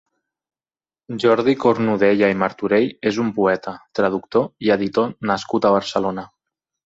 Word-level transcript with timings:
Jordi 1.23 1.53
Cornudella 1.63 2.29
i 2.33 2.37
Martorell 2.43 2.89
és 3.11 3.19
un 3.25 3.29
poeta, 3.37 3.75
traductor 3.99 4.49
i 4.69 4.75
editor 4.79 5.15
nascut 5.33 5.69
a 5.71 5.75
Barcelona. 5.79 6.27